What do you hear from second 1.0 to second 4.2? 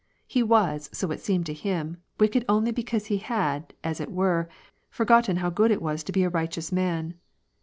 it seemed to him, wicked only because he had, as it